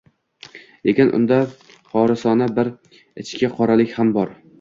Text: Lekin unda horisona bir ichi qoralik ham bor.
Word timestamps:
Lekin 0.87 1.11
unda 1.17 1.37
horisona 1.91 2.47
bir 2.61 2.71
ichi 3.25 3.51
qoralik 3.59 3.93
ham 3.99 4.11
bor. 4.17 4.33